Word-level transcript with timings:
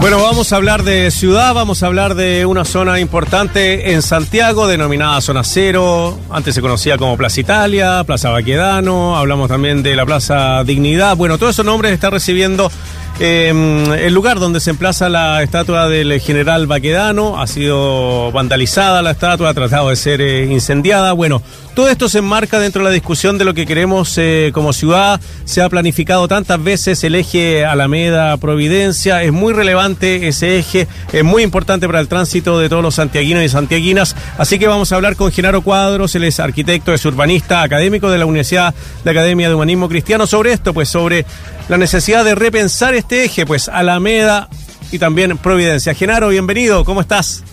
Bueno, 0.00 0.22
vamos 0.22 0.50
a 0.50 0.56
hablar 0.56 0.82
de 0.82 1.10
ciudad, 1.10 1.52
vamos 1.52 1.82
a 1.82 1.86
hablar 1.86 2.14
de 2.14 2.46
una 2.46 2.64
zona 2.64 3.00
importante 3.00 3.92
en 3.92 4.00
Santiago, 4.00 4.66
denominada 4.66 5.20
Zona 5.20 5.44
Cero, 5.44 6.18
antes 6.30 6.54
se 6.54 6.62
conocía 6.62 6.96
como 6.96 7.18
Plaza 7.18 7.38
Italia, 7.38 8.02
Plaza 8.04 8.30
Baquedano, 8.30 9.18
hablamos 9.18 9.48
también 9.48 9.82
de 9.82 9.94
la 9.94 10.06
Plaza 10.06 10.64
Dignidad, 10.64 11.18
bueno, 11.18 11.36
todos 11.36 11.54
esos 11.54 11.66
nombres 11.66 11.92
están 11.92 12.12
recibiendo 12.12 12.72
eh, 13.18 13.48
el 13.50 14.14
lugar 14.14 14.38
donde 14.38 14.60
se 14.60 14.70
emplaza 14.70 15.08
la 15.08 15.42
estatua 15.42 15.88
del 15.88 16.20
general 16.20 16.66
Baquedano 16.66 17.40
ha 17.40 17.46
sido 17.46 18.32
vandalizada 18.32 19.02
la 19.02 19.10
estatua, 19.10 19.50
ha 19.50 19.54
tratado 19.54 19.90
de 19.90 19.96
ser 19.96 20.20
eh, 20.20 20.46
incendiada. 20.46 21.12
Bueno, 21.12 21.42
todo 21.74 21.88
esto 21.88 22.08
se 22.08 22.18
enmarca 22.18 22.58
dentro 22.58 22.82
de 22.82 22.88
la 22.88 22.94
discusión 22.94 23.38
de 23.38 23.44
lo 23.44 23.54
que 23.54 23.66
queremos 23.66 24.16
eh, 24.16 24.50
como 24.54 24.72
ciudad. 24.72 25.20
Se 25.44 25.60
ha 25.60 25.68
planificado 25.68 26.28
tantas 26.28 26.62
veces 26.62 27.04
el 27.04 27.14
eje 27.14 27.64
Alameda-Providencia. 27.64 29.22
Es 29.22 29.32
muy 29.32 29.52
relevante 29.52 30.28
ese 30.28 30.58
eje, 30.58 30.88
es 31.12 31.24
muy 31.24 31.42
importante 31.42 31.86
para 31.86 32.00
el 32.00 32.08
tránsito 32.08 32.58
de 32.58 32.68
todos 32.68 32.82
los 32.82 32.94
santiaguinos 32.94 33.44
y 33.44 33.48
santiaguinas. 33.48 34.16
Así 34.38 34.58
que 34.58 34.66
vamos 34.66 34.92
a 34.92 34.96
hablar 34.96 35.16
con 35.16 35.30
Genaro 35.30 35.62
Cuadros, 35.62 36.14
él 36.14 36.24
es 36.24 36.40
arquitecto, 36.40 36.92
es 36.92 37.04
urbanista, 37.04 37.62
académico 37.62 38.10
de 38.10 38.18
la 38.18 38.26
Universidad 38.26 38.74
de 39.04 39.10
Academia 39.10 39.48
de 39.48 39.54
Humanismo 39.54 39.88
Cristiano, 39.88 40.26
sobre 40.26 40.52
esto, 40.52 40.72
pues 40.72 40.88
sobre 40.88 41.24
la 41.70 41.78
necesidad 41.78 42.24
de 42.24 42.34
repensar 42.34 42.94
este 42.94 43.22
eje, 43.24 43.46
pues 43.46 43.68
Alameda 43.68 44.48
y 44.90 44.98
también 44.98 45.38
Providencia. 45.38 45.94
Genaro, 45.94 46.30
bienvenido, 46.30 46.84
¿cómo 46.84 47.00
estás? 47.00 47.44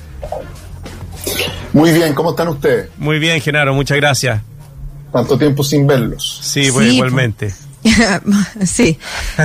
Muy 1.72 1.92
bien, 1.92 2.16
¿cómo 2.16 2.32
están 2.32 2.48
ustedes? 2.48 2.90
Muy 2.98 3.20
bien, 3.20 3.40
Genaro, 3.42 3.76
muchas 3.76 3.96
gracias. 3.98 4.42
Tanto 5.14 5.38
tiempo 5.38 5.64
sin 5.64 5.86
verlos. 5.86 6.40
Sí, 6.42 6.72
pues 6.74 6.94
igualmente. 6.94 7.54
sí, 8.66 8.98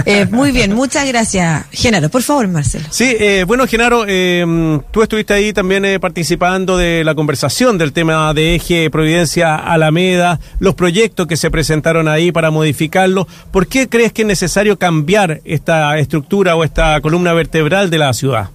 eh, 0.06 0.26
muy 0.30 0.52
bien, 0.52 0.74
muchas 0.74 1.06
gracias, 1.06 1.66
Genaro. 1.72 2.08
Por 2.08 2.22
favor, 2.22 2.48
Marcelo. 2.48 2.86
Sí, 2.90 3.14
eh, 3.18 3.44
bueno, 3.46 3.66
Genaro, 3.66 4.04
eh, 4.06 4.80
tú 4.90 5.02
estuviste 5.02 5.34
ahí 5.34 5.52
también 5.52 6.00
participando 6.00 6.76
de 6.76 7.04
la 7.04 7.14
conversación 7.14 7.78
del 7.78 7.92
tema 7.92 8.32
de 8.34 8.54
eje 8.54 8.90
Providencia 8.90 9.56
Alameda, 9.56 10.40
los 10.58 10.74
proyectos 10.74 11.26
que 11.26 11.36
se 11.36 11.50
presentaron 11.50 12.08
ahí 12.08 12.32
para 12.32 12.50
modificarlo. 12.50 13.26
¿Por 13.50 13.66
qué 13.66 13.88
crees 13.88 14.12
que 14.12 14.22
es 14.22 14.28
necesario 14.28 14.78
cambiar 14.78 15.40
esta 15.44 15.98
estructura 15.98 16.56
o 16.56 16.64
esta 16.64 17.00
columna 17.00 17.32
vertebral 17.32 17.90
de 17.90 17.98
la 17.98 18.12
ciudad? 18.12 18.50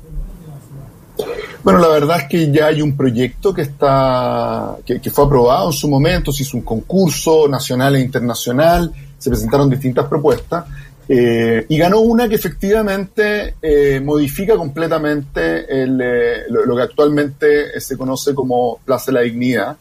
Bueno, 1.64 1.80
la 1.80 1.90
verdad 1.90 2.20
es 2.22 2.24
que 2.30 2.52
ya 2.52 2.68
hay 2.68 2.82
un 2.82 2.96
proyecto 2.96 3.54
que 3.54 3.64
está 3.64 4.78
que, 4.86 5.02
que 5.02 5.12
fue 5.12 5.26
aprobado 5.26 5.68
en 5.68 5.74
su 5.74 5.90
momento, 5.90 6.32
se 6.32 6.44
hizo 6.44 6.56
un 6.56 6.64
concurso 6.64 7.48
nacional 7.50 7.98
e 7.98 8.00
internacional 8.00 8.94
se 9.18 9.30
presentaron 9.30 9.70
distintas 9.70 10.06
propuestas 10.08 10.66
eh, 11.10 11.66
y 11.70 11.78
ganó 11.78 12.02
una 12.02 12.28
que 12.28 12.36
efectivamente 12.36 13.56
eh, 13.62 14.02
modifica 14.02 14.58
completamente 14.58 15.66
eh, 15.70 16.44
lo, 16.50 16.76
que 16.76 16.82
actualmente 16.82 17.80
se 17.80 17.96
conoce 17.96 18.36
como 18.36 18.80
Plaza 18.84 19.12
de 19.12 19.14
la 19.14 19.22
Dignidad. 19.22 19.78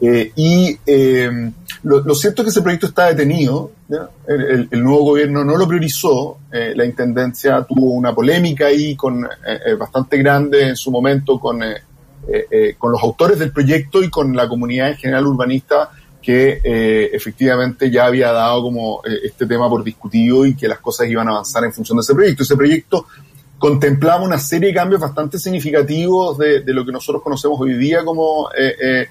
y 0.00 0.78
lo, 1.82 2.14
cierto 2.14 2.40
es 2.40 2.44
que 2.46 2.50
ese 2.50 2.62
proyecto 2.62 2.86
está 2.86 3.08
detenido, 3.08 3.72
el, 4.26 4.68
el, 4.70 4.82
nuevo 4.82 5.04
gobierno 5.04 5.44
no 5.44 5.58
lo 5.58 5.68
priorizó, 5.68 6.38
la 6.50 6.86
Intendencia 6.86 7.66
tuvo 7.68 7.92
una 7.92 8.14
polémica 8.14 8.66
ahí 8.66 8.96
con, 8.96 9.28
bastante 9.78 10.16
grande 10.16 10.68
en 10.68 10.76
su 10.76 10.90
momento 10.90 11.38
con, 11.38 11.60
con 12.78 12.92
los 12.92 13.02
autores 13.02 13.38
del 13.38 13.52
proyecto 13.52 14.02
y 14.02 14.08
con 14.08 14.34
la 14.34 14.48
comunidad 14.48 14.88
en 14.88 14.96
general 14.96 15.26
urbanista 15.26 15.90
que 16.22 16.60
eh, 16.62 17.10
efectivamente 17.12 17.90
ya 17.90 18.06
había 18.06 18.32
dado 18.32 18.62
como 18.62 19.02
eh, 19.04 19.20
este 19.24 19.46
tema 19.46 19.68
por 19.68 19.82
discutido 19.82 20.44
y 20.44 20.54
que 20.54 20.68
las 20.68 20.78
cosas 20.78 21.08
iban 21.08 21.26
a 21.28 21.32
avanzar 21.32 21.64
en 21.64 21.72
función 21.72 21.96
de 21.96 22.02
ese 22.02 22.14
proyecto. 22.14 22.42
Ese 22.42 22.56
proyecto 22.56 23.06
contemplaba 23.58 24.22
una 24.22 24.38
serie 24.38 24.68
de 24.68 24.74
cambios 24.74 25.00
bastante 25.00 25.38
significativos 25.38 26.36
de, 26.38 26.62
lo 26.66 26.84
que 26.84 26.92
nosotros 26.92 27.22
conocemos 27.22 27.58
hoy 27.60 27.74
día 27.74 28.04
como 28.04 28.48
eh, 28.56 29.08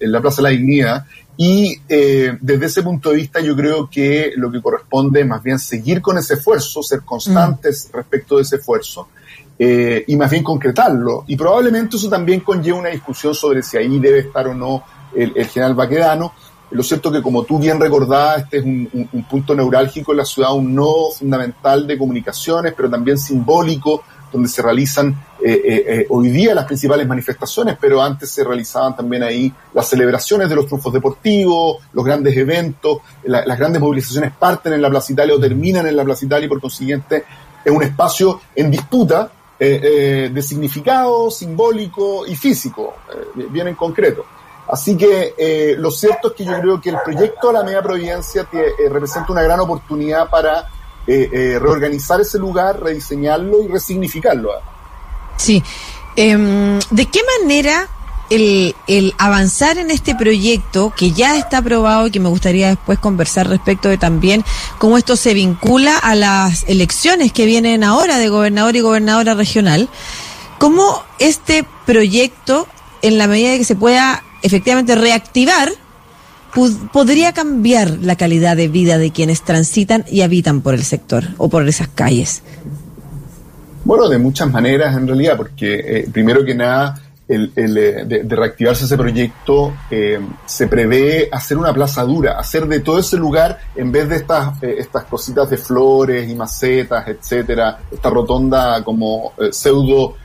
la 0.00 0.20
Plaza 0.20 0.36
de 0.36 0.42
la 0.42 0.48
Dignidad. 0.50 1.04
Y 1.36 1.80
desde 1.88 2.66
ese 2.66 2.82
punto 2.82 3.10
de 3.10 3.16
vista 3.16 3.40
yo 3.40 3.56
creo 3.56 3.88
que 3.88 4.32
lo 4.36 4.52
que 4.52 4.60
corresponde 4.60 5.22
es 5.22 5.26
más 5.26 5.42
bien 5.42 5.58
seguir 5.58 6.02
con 6.02 6.18
ese 6.18 6.34
esfuerzo, 6.34 6.82
ser 6.82 7.00
constantes 7.00 7.88
mm. 7.90 7.96
respecto 7.96 8.36
de 8.36 8.42
ese 8.42 8.56
esfuerzo. 8.56 9.08
y 9.58 10.16
más 10.16 10.30
bien 10.30 10.44
concretarlo. 10.44 11.24
Y 11.26 11.36
probablemente 11.36 11.96
eso 11.96 12.10
también 12.10 12.40
conlleva 12.40 12.78
una 12.78 12.90
discusión 12.90 13.34
sobre 13.34 13.62
si 13.62 13.78
ahí 13.78 13.98
debe 13.98 14.18
estar 14.20 14.48
o 14.48 14.54
no 14.54 14.84
el, 15.14 15.46
general 15.46 15.74
Baquedano. 15.74 16.32
Lo 16.70 16.82
cierto 16.82 17.10
que, 17.10 17.20
como 17.20 17.42
tú 17.42 17.58
bien 17.58 17.80
recordabas, 17.80 18.44
este 18.44 18.58
es 18.58 18.64
un, 18.64 19.26
punto 19.28 19.54
neurálgico 19.54 20.12
en 20.12 20.18
la 20.18 20.24
ciudad, 20.24 20.54
un 20.54 20.74
nodo 20.74 21.10
fundamental 21.10 21.86
de 21.86 21.98
comunicaciones, 21.98 22.74
pero 22.76 22.88
también 22.88 23.18
simbólico, 23.18 24.04
donde 24.32 24.48
se 24.48 24.62
realizan 24.62 25.08
eh, 25.42 25.52
eh, 25.52 25.84
eh, 25.86 26.06
hoy 26.10 26.30
día 26.30 26.54
las 26.54 26.66
principales 26.66 27.06
manifestaciones, 27.06 27.76
pero 27.80 28.02
antes 28.02 28.30
se 28.30 28.44
realizaban 28.44 28.94
también 28.94 29.22
ahí 29.22 29.52
las 29.74 29.88
celebraciones 29.88 30.48
de 30.48 30.54
los 30.54 30.66
triunfos 30.66 30.92
deportivos, 30.92 31.78
los 31.92 32.04
grandes 32.04 32.36
eventos, 32.36 32.98
las 33.24 33.58
grandes 33.58 33.80
movilizaciones 33.82 34.32
parten 34.38 34.72
en 34.72 34.82
la 34.82 34.90
Plaza 34.90 35.12
Italia 35.12 35.34
o 35.34 35.40
terminan 35.40 35.86
en 35.86 35.96
la 35.96 36.04
Plaza 36.04 36.24
Italia 36.24 36.46
y 36.46 36.48
por 36.48 36.60
consiguiente 36.60 37.24
es 37.64 37.72
un 37.72 37.82
espacio 37.82 38.40
en 38.54 38.70
disputa 38.70 39.30
de 39.58 40.42
significado 40.42 41.30
simbólico 41.30 42.26
y 42.26 42.34
físico, 42.34 42.94
bien 43.50 43.68
en 43.68 43.74
concreto. 43.74 44.24
Así 44.68 44.96
que 44.96 45.34
eh, 45.36 45.74
lo 45.76 45.90
cierto 45.90 46.28
es 46.28 46.34
que 46.34 46.44
yo 46.44 46.60
creo 46.60 46.80
que 46.80 46.90
el 46.90 46.98
proyecto 47.04 47.48
de 47.48 47.52
la 47.54 47.64
Media 47.64 47.82
Providencia 47.82 48.46
eh, 48.52 48.88
representa 48.88 49.32
una 49.32 49.42
gran 49.42 49.58
oportunidad 49.60 50.30
para 50.30 50.68
eh, 51.06 51.58
reorganizar 51.60 52.20
ese 52.20 52.38
lugar, 52.38 52.80
rediseñarlo 52.80 53.62
y 53.64 53.68
resignificarlo. 53.68 54.52
Sí. 55.36 55.62
Em, 56.14 56.78
¿De 56.90 57.06
qué 57.06 57.20
manera 57.40 57.88
el, 58.30 58.76
el, 58.86 59.14
avanzar 59.18 59.78
en 59.78 59.90
este 59.90 60.14
proyecto 60.14 60.92
que 60.96 61.10
ya 61.10 61.36
está 61.36 61.58
aprobado 61.58 62.06
y 62.06 62.10
que 62.12 62.20
me 62.20 62.28
gustaría 62.28 62.68
después 62.68 62.98
conversar 62.98 63.48
respecto 63.48 63.88
de 63.88 63.98
también 63.98 64.44
cómo 64.78 64.96
esto 64.96 65.16
se 65.16 65.34
vincula 65.34 65.96
a 65.98 66.14
las 66.14 66.64
elecciones 66.68 67.32
que 67.32 67.44
vienen 67.44 67.82
ahora 67.82 68.18
de 68.18 68.28
gobernador 68.28 68.76
y 68.76 68.80
gobernadora 68.80 69.34
regional, 69.34 69.88
cómo 70.58 71.02
este 71.18 71.64
proyecto, 71.86 72.68
en 73.02 73.18
la 73.18 73.26
medida 73.26 73.50
de 73.50 73.58
que 73.58 73.64
se 73.64 73.76
pueda 73.76 74.22
efectivamente 74.42 74.94
reactivar, 74.94 75.70
podría 76.92 77.32
cambiar 77.32 77.90
la 78.02 78.16
calidad 78.16 78.56
de 78.56 78.68
vida 78.68 78.98
de 78.98 79.10
quienes 79.10 79.42
transitan 79.42 80.04
y 80.10 80.22
habitan 80.22 80.60
por 80.60 80.74
el 80.74 80.82
sector 80.82 81.24
o 81.38 81.48
por 81.48 81.66
esas 81.68 81.88
calles? 81.88 82.42
Bueno, 83.84 84.08
de 84.08 84.18
muchas 84.18 84.50
maneras 84.50 84.96
en 84.96 85.06
realidad, 85.06 85.36
porque 85.36 85.74
eh, 85.74 86.08
primero 86.12 86.44
que 86.44 86.54
nada, 86.54 87.00
el, 87.26 87.52
eh, 87.56 88.04
de, 88.04 88.36
reactivarse 88.36 88.84
ese 88.84 88.96
proyecto, 88.96 89.72
eh, 89.90 90.20
se 90.44 90.66
prevé 90.66 91.28
hacer 91.32 91.56
una 91.56 91.72
plaza 91.72 92.02
dura, 92.02 92.38
hacer 92.38 92.66
de 92.66 92.80
todo 92.80 92.98
ese 92.98 93.16
lugar, 93.16 93.58
en 93.76 93.90
vez 93.90 94.08
de 94.08 94.16
estas, 94.16 94.62
estas 94.62 95.04
cositas 95.04 95.48
de 95.48 95.56
flores 95.56 96.28
y 96.28 96.34
macetas, 96.34 97.08
etcétera, 97.08 97.78
esta 97.90 98.10
rotonda 98.10 98.84
como 98.84 99.32
pseudo 99.50 100.16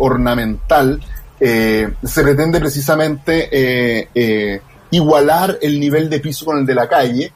ornamental, 0.00 1.00
eh, 1.40 1.94
se 2.04 2.22
pretende 2.22 2.60
precisamente 2.60 3.48
eh, 3.50 4.08
eh, 4.14 4.60
igualar 4.90 5.58
el 5.60 5.80
nivel 5.80 6.08
de 6.08 6.20
piso 6.20 6.44
con 6.44 6.58
el 6.58 6.66
de 6.66 6.74
la 6.74 6.88
calle, 6.88 7.32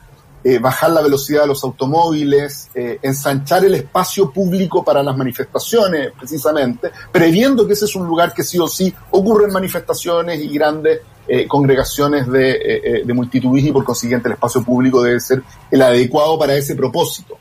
bajar 0.60 0.90
la 0.90 1.02
velocidad 1.02 1.40
de 1.40 1.48
los 1.48 1.64
automóviles, 1.64 2.70
ensanchar 3.02 3.64
el 3.64 3.74
espacio 3.74 4.30
público 4.30 4.84
para 4.84 5.02
las 5.02 5.16
manifestaciones, 5.16 6.12
precisamente, 6.16 6.92
previendo 7.10 7.66
que 7.66 7.72
ese 7.72 7.86
es 7.86 7.96
un 7.96 8.06
lugar 8.06 8.32
que 8.32 8.44
sí 8.44 8.56
o 8.56 8.68
sí 8.68 8.94
ocurren 9.10 9.50
manifestaciones 9.50 10.40
y 10.40 10.46
grandes 10.50 11.00
congregaciones 11.48 12.28
de, 12.28 13.02
de 13.04 13.58
y 13.58 13.72
por 13.72 13.82
consiguiente 13.82 14.28
el 14.28 14.34
espacio 14.34 14.62
público 14.62 15.02
debe 15.02 15.18
ser 15.18 15.42
el 15.68 15.82
adecuado 15.82 16.38
para 16.38 16.54
ese 16.54 16.76
propósito. 16.76 17.36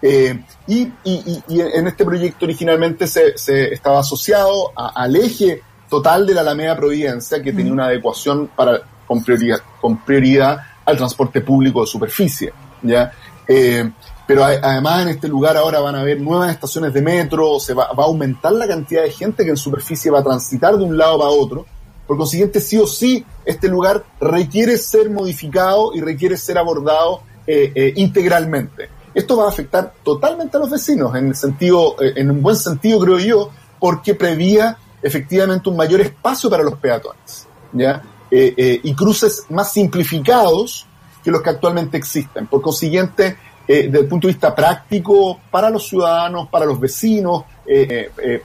y, 0.00 0.92
en 1.04 1.86
este 1.88 2.04
proyecto 2.04 2.44
originalmente 2.44 3.08
se, 3.08 3.34
estaba 3.72 3.98
asociado 3.98 4.70
al 4.76 5.16
eje 5.16 5.60
total 5.88 6.26
de 6.26 6.34
la 6.34 6.40
Alameda 6.40 6.76
Providencia, 6.76 7.42
que 7.42 7.52
tenía 7.52 7.72
mm. 7.72 7.74
una 7.74 7.86
adecuación 7.86 8.50
para, 8.54 8.80
con, 9.06 9.22
prioridad, 9.22 9.58
con 9.80 9.98
prioridad 10.04 10.58
al 10.84 10.96
transporte 10.96 11.40
público 11.40 11.80
de 11.80 11.86
superficie. 11.86 12.52
¿ya? 12.82 13.12
Eh, 13.46 13.90
pero 14.26 14.44
además 14.44 15.02
en 15.02 15.08
este 15.08 15.28
lugar 15.28 15.56
ahora 15.56 15.80
van 15.80 15.96
a 15.96 16.00
haber 16.00 16.20
nuevas 16.20 16.50
estaciones 16.50 16.94
de 16.94 17.02
metro, 17.02 17.60
se 17.60 17.74
va, 17.74 17.84
a 17.84 18.02
aumentar 18.02 18.52
la 18.52 18.66
cantidad 18.66 19.02
de 19.02 19.10
gente 19.10 19.44
que 19.44 19.50
en 19.50 19.56
superficie 19.56 20.10
va 20.10 20.20
a 20.20 20.24
transitar 20.24 20.76
de 20.76 20.84
un 20.84 20.96
lado 20.96 21.18
para 21.18 21.30
otro. 21.30 21.66
Por 22.06 22.16
consiguiente, 22.16 22.60
sí 22.60 22.78
o 22.78 22.86
sí, 22.86 23.24
este 23.44 23.68
lugar 23.68 24.04
requiere 24.20 24.76
ser 24.78 25.10
modificado 25.10 25.94
y 25.94 26.00
requiere 26.00 26.36
ser 26.36 26.58
abordado 26.58 27.22
eh, 27.46 27.72
eh, 27.74 27.92
integralmente. 27.96 28.88
Esto 29.14 29.36
va 29.36 29.44
a 29.44 29.48
afectar 29.48 29.92
totalmente 30.02 30.56
a 30.56 30.60
los 30.60 30.70
vecinos, 30.70 31.14
en 31.14 31.28
el 31.28 31.36
sentido, 31.36 31.96
en 32.00 32.30
un 32.30 32.42
buen 32.42 32.56
sentido 32.56 32.98
creo 33.00 33.18
yo, 33.18 33.50
porque 33.78 34.14
prevía 34.14 34.78
efectivamente 35.04 35.68
un 35.68 35.76
mayor 35.76 36.00
espacio 36.00 36.48
para 36.48 36.62
los 36.62 36.78
peatones, 36.78 37.46
¿ya? 37.72 38.02
Eh, 38.30 38.54
eh, 38.56 38.80
y 38.82 38.94
cruces 38.94 39.44
más 39.50 39.70
simplificados 39.72 40.86
que 41.22 41.30
los 41.30 41.42
que 41.42 41.50
actualmente 41.50 41.98
existen. 41.98 42.46
Por 42.46 42.62
consiguiente, 42.62 43.36
desde 43.66 43.98
el 43.98 44.06
punto 44.06 44.26
de 44.26 44.34
vista 44.34 44.54
práctico 44.54 45.40
para 45.50 45.70
los 45.70 45.88
ciudadanos, 45.88 46.48
para 46.48 46.66
los 46.66 46.78
vecinos, 46.78 47.44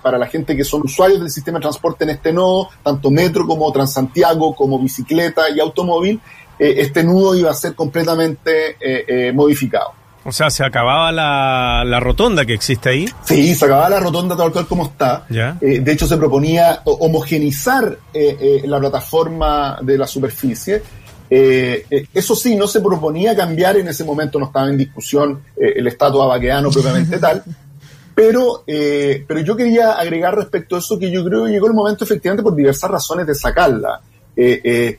para 0.01 0.17
la 0.17 0.27
gente 0.27 0.56
que 0.56 0.63
son 0.63 0.83
usuarios 0.85 1.19
del 1.19 1.29
sistema 1.29 1.57
de 1.57 1.63
transporte 1.63 2.06
en 2.06 2.11
este 2.11 2.31
nodo, 2.31 2.69
tanto 2.81 3.11
metro 3.11 3.45
como 3.45 3.69
Transantiago, 3.69 4.56
como 4.56 4.79
bicicleta 4.79 5.50
y 5.50 5.59
automóvil, 5.59 6.21
este 6.57 7.03
nudo 7.03 7.35
iba 7.35 7.51
a 7.51 7.53
ser 7.53 7.75
completamente 7.75 8.77
modificado. 9.33 9.99
O 10.25 10.31
sea, 10.31 10.50
¿se 10.50 10.63
acababa 10.63 11.12
la, 11.12 12.00
rotonda 12.00 12.45
que 12.45 12.54
existe 12.54 12.89
ahí? 12.89 13.10
Sí, 13.24 13.56
se 13.56 13.66
acababa 13.66 13.89
la 13.89 14.00
rotonda 14.00 14.36
tal 14.36 14.51
cual 14.51 14.68
como 14.68 14.86
está. 14.86 15.25
Eh, 15.30 15.80
de 15.80 15.92
hecho, 15.92 16.07
se 16.07 16.18
proponía 16.18 16.81
homogenizar 16.83 17.98
eh, 18.13 18.38
eh, 18.39 18.62
la 18.66 18.80
plataforma 18.80 19.80
de 19.81 19.98
la 19.98 20.06
superficie. 20.06 20.83
eso 21.30 22.36
sí, 22.36 22.56
no 22.56 22.68
se 22.68 22.81
proponía 22.81 23.36
cambiar, 23.36 23.77
en 23.77 23.88
ese 23.88 24.04
momento 24.04 24.39
no 24.39 24.48
estaba 24.48 24.69
en 24.69 24.77
discusión 24.77 25.42
el 25.56 25.88
estatus 25.88 26.21
abaqueano 26.21 26.69
propiamente 26.69 27.18
tal. 27.19 27.44
Pero, 28.13 28.66
pero 28.66 29.39
yo 29.39 29.56
quería 29.56 29.94
agregar 29.94 30.36
respecto 30.36 30.75
a 30.75 30.80
eso 30.80 31.00
que 31.00 31.10
yo 31.10 31.24
creo 31.24 31.45
que 31.45 31.51
llegó 31.51 31.68
el 31.68 31.74
momento 31.74 32.04
efectivamente 32.04 32.44
por 32.44 32.54
diversas 32.54 32.92
razones 32.92 33.25
de 33.25 33.36
sacarla. 33.36 34.01
Eh, 34.36 34.98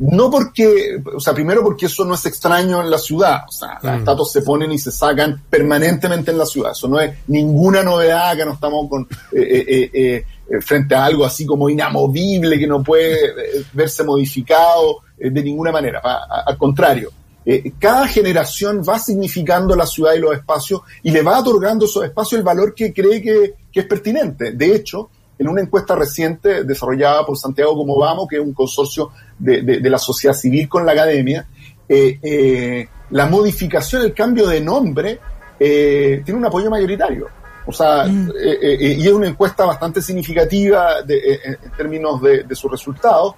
no 0.00 0.30
porque, 0.30 1.00
o 1.14 1.20
sea, 1.20 1.32
primero 1.32 1.62
porque 1.62 1.86
eso 1.86 2.04
no 2.04 2.14
es 2.14 2.26
extraño 2.26 2.82
en 2.82 2.90
la 2.90 2.98
ciudad, 2.98 3.42
o 3.48 3.52
sea, 3.52 3.78
las 3.82 3.96
mm. 3.96 3.98
estatuas 4.00 4.32
se 4.32 4.42
ponen 4.42 4.72
y 4.72 4.78
se 4.78 4.90
sacan 4.90 5.42
permanentemente 5.48 6.32
en 6.32 6.38
la 6.38 6.46
ciudad, 6.46 6.72
eso 6.72 6.88
no 6.88 7.00
es 7.00 7.14
ninguna 7.28 7.82
novedad 7.82 8.36
que 8.36 8.44
no 8.44 8.54
estamos 8.54 8.88
con, 8.88 9.06
eh, 9.32 9.90
eh, 9.92 10.24
frente 10.60 10.94
a 10.94 11.04
algo 11.04 11.24
así 11.24 11.46
como 11.46 11.70
inamovible 11.70 12.58
que 12.58 12.66
no 12.66 12.82
puede 12.82 13.32
verse 13.72 14.02
modificado 14.02 14.98
de 15.16 15.42
ninguna 15.42 15.70
manera, 15.70 16.00
al 16.00 16.58
contrario. 16.58 17.10
cada 17.78 18.08
generación 18.08 18.82
va 18.82 18.98
significando 18.98 19.76
la 19.76 19.86
ciudad 19.86 20.14
y 20.14 20.18
los 20.18 20.34
espacios 20.34 20.80
y 21.02 21.12
le 21.12 21.22
va 21.22 21.38
otorgando 21.38 21.84
a 21.84 21.88
esos 21.88 22.04
espacios 22.04 22.40
el 22.40 22.44
valor 22.44 22.74
que 22.74 22.92
cree 22.92 23.22
que, 23.22 23.54
que 23.72 23.80
es 23.80 23.86
pertinente. 23.86 24.52
De 24.52 24.74
hecho, 24.74 25.10
en 25.44 25.50
una 25.50 25.60
encuesta 25.60 25.94
reciente 25.94 26.64
desarrollada 26.64 27.26
por 27.26 27.36
Santiago 27.36 27.76
Como 27.76 27.98
Vamos, 27.98 28.26
que 28.28 28.36
es 28.36 28.42
un 28.42 28.54
consorcio 28.54 29.10
de, 29.38 29.78
la 29.82 29.98
sociedad 29.98 30.34
civil 30.34 30.66
con 30.70 30.86
la 30.86 30.92
academia, 30.92 31.46
eh, 31.86 32.18
eh, 32.22 32.88
la 33.10 33.26
modificación, 33.26 34.02
el 34.02 34.14
cambio 34.14 34.46
de 34.46 34.62
nombre, 34.62 35.20
eh, 35.60 36.22
tiene 36.24 36.40
un 36.40 36.46
apoyo 36.46 36.70
mayoritario. 36.70 37.28
O 37.66 37.72
sea, 37.72 38.06
mm. 38.06 38.32
y 38.80 39.06
es 39.06 39.12
una 39.12 39.26
encuesta 39.26 39.66
bastante 39.66 40.00
significativa 40.00 41.00
en 41.06 41.70
términos 41.76 42.22
de, 42.22 42.54
sus 42.54 42.70
resultados, 42.70 43.34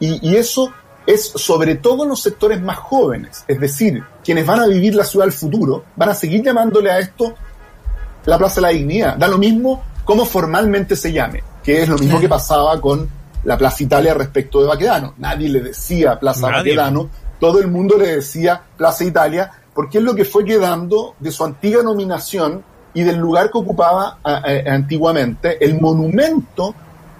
y, 0.00 0.34
eso 0.34 0.72
es 1.06 1.24
sobre 1.24 1.76
todo 1.76 2.02
en 2.02 2.08
los 2.08 2.20
sectores 2.20 2.60
más 2.60 2.78
jóvenes, 2.78 3.44
es 3.46 3.60
decir, 3.60 4.02
quienes 4.24 4.44
van 4.44 4.58
a 4.60 4.66
vivir 4.66 4.96
la 4.96 5.04
ciudad 5.04 5.26
del 5.26 5.32
futuro, 5.32 5.84
van 5.94 6.08
a 6.08 6.14
seguir 6.14 6.42
llamándole 6.42 6.90
a 6.90 6.98
esto 6.98 7.32
la 8.24 8.38
Plaza 8.38 8.56
de 8.56 8.62
la 8.62 8.68
Dignidad. 8.70 9.16
Da 9.16 9.28
lo 9.28 9.38
mismo 9.38 9.93
cómo 10.04 10.24
formalmente 10.24 10.96
se 10.96 11.12
llame, 11.12 11.42
que 11.62 11.82
es 11.82 11.88
lo 11.88 11.98
mismo 11.98 12.20
que 12.20 12.28
pasaba 12.28 12.80
con 12.80 13.08
la 13.44 13.58
Plaza 13.58 13.82
Italia 13.82 14.14
respecto 14.14 14.60
de 14.60 14.68
Baquedano. 14.68 15.14
Nadie 15.18 15.48
le 15.48 15.60
decía 15.60 16.18
Plaza 16.18 16.48
Baquedano, 16.48 17.08
todo 17.40 17.60
el 17.60 17.68
mundo 17.68 17.96
le 17.98 18.16
decía 18.16 18.62
Plaza 18.76 19.04
Italia, 19.04 19.50
porque 19.74 19.98
es 19.98 20.04
lo 20.04 20.14
que 20.14 20.24
fue 20.24 20.44
quedando 20.44 21.14
de 21.18 21.30
su 21.30 21.44
antigua 21.44 21.82
nominación 21.82 22.62
y 22.94 23.02
del 23.02 23.16
lugar 23.16 23.50
que 23.50 23.58
ocupaba 23.58 24.18
antiguamente 24.22 25.62
el 25.64 25.80
monumento 25.80 26.74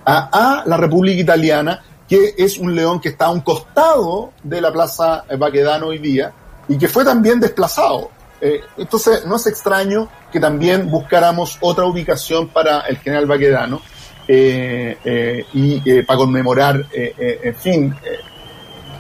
a, 0.06 0.62
la 0.64 0.76
República 0.76 1.20
Italiana, 1.20 1.82
que 2.08 2.34
es 2.38 2.58
un 2.58 2.74
león 2.74 3.00
que 3.00 3.10
está 3.10 3.26
a 3.26 3.30
un 3.30 3.40
costado 3.40 4.32
de 4.42 4.60
la 4.60 4.72
Plaza 4.72 5.24
Baquedano 5.38 5.88
hoy 5.88 5.98
día 5.98 6.32
y 6.68 6.78
que 6.78 6.88
fue 6.88 7.04
también 7.04 7.40
desplazado. 7.40 8.10
Eh, 8.44 8.60
entonces, 8.76 9.24
no 9.24 9.36
es 9.36 9.46
extraño 9.46 10.06
que 10.30 10.38
también 10.38 10.90
buscáramos 10.90 11.56
otra 11.62 11.86
ubicación 11.86 12.48
para 12.48 12.80
el 12.80 12.98
general 12.98 13.24
Baquedano 13.24 13.80
eh, 14.28 14.98
eh, 15.02 15.46
y 15.54 16.02
para 16.02 16.18
conmemorar, 16.18 16.84
en 16.92 17.54
fin, 17.54 17.94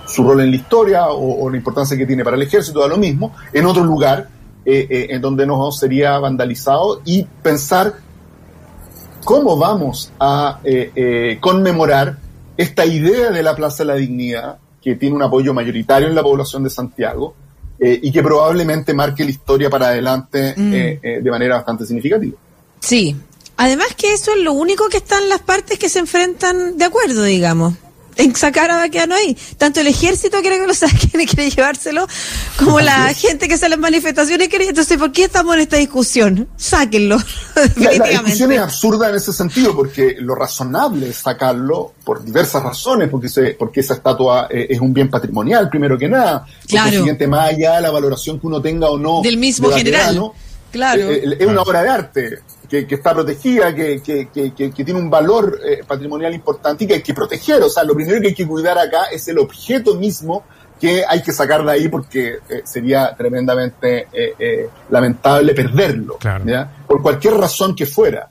su 0.06 0.24
rol 0.24 0.40
en 0.40 0.50
la 0.50 0.56
historia 0.56 1.08
o, 1.08 1.50
la 1.50 1.58
importancia 1.58 1.94
que 1.94 2.06
tiene 2.06 2.24
para 2.24 2.36
el 2.36 2.42
ejército, 2.42 2.80
da 2.80 2.88
lo 2.88 2.96
mismo, 2.96 3.34
en 3.52 3.66
otro 3.66 3.84
lugar 3.84 4.28
en 4.64 5.20
donde 5.20 5.46
no 5.46 5.70
sería 5.72 6.18
vandalizado 6.18 7.02
y 7.04 7.24
pensar 7.42 7.92
cómo 9.24 9.58
vamos 9.58 10.10
a 10.18 10.60
conmemorar 11.40 12.16
esta 12.56 12.86
idea 12.86 13.30
de 13.30 13.42
la 13.42 13.54
Plaza 13.54 13.82
de 13.82 13.88
la 13.88 13.96
Dignidad, 13.96 14.56
que 14.80 14.94
tiene 14.94 15.16
un 15.16 15.22
apoyo 15.22 15.52
mayoritario 15.52 16.08
en 16.08 16.14
la 16.14 16.22
población 16.22 16.64
de 16.64 16.70
Santiago, 16.70 17.34
eh, 17.78 17.98
y 18.02 18.12
que 18.12 18.22
probablemente 18.22 18.94
marque 18.94 19.24
la 19.24 19.30
historia 19.30 19.68
para 19.68 19.88
adelante 19.88 20.54
mm. 20.56 20.74
eh, 20.74 21.00
eh, 21.02 21.20
de 21.22 21.30
manera 21.30 21.56
bastante 21.56 21.86
significativa. 21.86 22.36
Sí, 22.80 23.16
además 23.56 23.88
que 23.96 24.12
eso 24.12 24.32
es 24.32 24.42
lo 24.42 24.52
único 24.52 24.88
que 24.88 24.98
están 24.98 25.28
las 25.28 25.40
partes 25.40 25.78
que 25.78 25.88
se 25.88 25.98
enfrentan 25.98 26.78
de 26.78 26.84
acuerdo, 26.84 27.22
digamos 27.22 27.74
en 28.16 28.34
sacar 28.34 28.70
a 28.70 28.76
Baqueano 28.76 29.14
ahí. 29.14 29.36
Tanto 29.56 29.80
el 29.80 29.86
ejército 29.86 30.40
quiere 30.40 30.58
que 30.58 30.66
lo 30.66 30.74
saquen 30.74 31.20
y 31.20 31.26
quiere 31.26 31.50
llevárselo, 31.50 32.06
como 32.58 32.80
la 32.80 33.12
gente 33.14 33.48
que 33.48 33.58
sale 33.58 33.74
en 33.74 33.80
manifestaciones 33.80 34.48
quiere. 34.48 34.68
Entonces, 34.68 34.98
¿por 34.98 35.12
qué 35.12 35.24
estamos 35.24 35.54
en 35.54 35.60
esta 35.60 35.76
discusión? 35.76 36.48
Sáquenlo. 36.56 37.16
La, 37.76 37.92
la, 37.92 38.08
discusión 38.08 38.52
es 38.52 38.60
absurda 38.60 39.08
en 39.08 39.16
ese 39.16 39.32
sentido, 39.32 39.74
porque 39.74 40.16
lo 40.18 40.34
razonable 40.34 41.10
es 41.10 41.16
sacarlo 41.16 41.94
por 42.04 42.24
diversas 42.24 42.62
razones, 42.62 43.08
porque, 43.08 43.28
se, 43.28 43.54
porque 43.54 43.80
esa 43.80 43.94
estatua 43.94 44.48
eh, 44.50 44.66
es 44.70 44.80
un 44.80 44.92
bien 44.92 45.08
patrimonial, 45.08 45.68
primero 45.68 45.96
que 45.96 46.08
nada. 46.08 46.46
Claro. 46.66 46.90
siguiente, 46.90 47.26
más 47.26 47.50
allá 47.50 47.76
de 47.76 47.82
la 47.82 47.90
valoración 47.90 48.40
que 48.40 48.46
uno 48.46 48.60
tenga 48.60 48.88
o 48.88 48.98
no. 48.98 49.22
Del 49.22 49.38
mismo 49.38 49.70
general. 49.70 50.32
Claro. 50.70 51.10
Eh, 51.10 51.22
eh, 51.24 51.36
es 51.38 51.46
una 51.46 51.62
obra 51.62 51.82
de 51.82 51.88
arte 51.88 52.38
que, 52.86 52.94
está 52.96 53.14
protegida, 53.14 53.74
que, 53.74 54.00
tiene 54.74 54.94
un 54.94 55.08
valor 55.08 55.60
eh, 55.64 55.80
patrimonial 55.86 56.34
importante 56.34 56.84
y 56.84 56.86
que 56.86 56.94
hay 56.94 57.02
que 57.02 57.14
proteger. 57.14 57.62
O 57.62 57.70
sea, 57.70 57.84
lo 57.84 57.94
primero 57.94 58.20
que 58.20 58.28
hay 58.28 58.34
que 58.34 58.46
cuidar 58.46 58.76
acá 58.78 59.04
es 59.12 59.28
el 59.28 59.38
objeto 59.38 59.94
mismo 59.94 60.44
que 60.80 61.04
hay 61.08 61.22
que 61.22 61.32
sacar 61.32 61.64
de 61.64 61.70
ahí 61.70 61.88
porque 61.88 62.38
eh, 62.48 62.62
sería 62.64 63.14
tremendamente 63.16 64.08
eh, 64.12 64.68
lamentable 64.90 65.54
perderlo, 65.54 66.18
por 66.86 67.00
cualquier 67.00 67.34
razón 67.34 67.74
que 67.74 67.86
fuera. 67.86 68.28